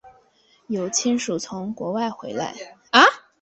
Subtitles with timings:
[0.65, 2.55] 有亲属从国外回来